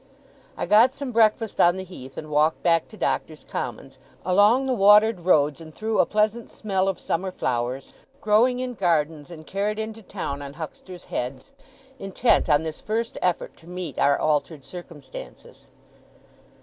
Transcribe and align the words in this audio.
I 0.57 0.65
got 0.65 0.91
some 0.91 1.11
breakfast 1.11 1.61
on 1.61 1.77
the 1.77 1.83
Heath, 1.83 2.17
and 2.17 2.31
walked 2.31 2.63
back 2.63 2.87
to 2.87 2.97
Doctors' 2.97 3.45
Commons, 3.47 3.99
along 4.25 4.65
the 4.65 4.73
watered 4.73 5.19
roads 5.19 5.61
and 5.61 5.71
through 5.71 5.99
a 5.99 6.07
pleasant 6.07 6.51
smell 6.51 6.87
of 6.87 6.99
summer 6.99 7.29
flowers, 7.29 7.93
growing 8.19 8.57
in 8.59 8.73
gardens 8.73 9.29
and 9.29 9.45
carried 9.45 9.77
into 9.77 10.01
town 10.01 10.41
on 10.41 10.53
hucksters' 10.53 11.05
heads, 11.05 11.53
intent 11.99 12.49
on 12.49 12.63
this 12.63 12.81
first 12.81 13.19
effort 13.21 13.55
to 13.57 13.67
meet 13.67 13.99
our 13.99 14.17
altered 14.17 14.65
circumstances. 14.65 15.67